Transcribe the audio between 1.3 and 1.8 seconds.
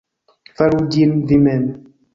vi mem'.